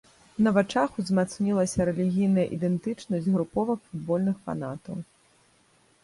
[0.45, 4.95] На вачах узмацнілася рэлігійная ідэнтычнасць груповак футбольных фанатаў.